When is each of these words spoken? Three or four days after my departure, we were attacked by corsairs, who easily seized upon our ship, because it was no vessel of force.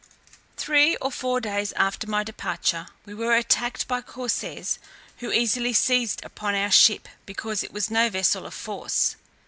Three 0.57 0.95
or 0.95 1.11
four 1.11 1.39
days 1.39 1.73
after 1.73 2.07
my 2.09 2.23
departure, 2.23 2.87
we 3.05 3.13
were 3.13 3.35
attacked 3.35 3.87
by 3.87 4.01
corsairs, 4.01 4.79
who 5.17 5.31
easily 5.31 5.73
seized 5.73 6.25
upon 6.25 6.55
our 6.55 6.71
ship, 6.71 7.07
because 7.27 7.63
it 7.63 7.71
was 7.71 7.91
no 7.91 8.09
vessel 8.09 8.47
of 8.47 8.53
force. 8.55 9.15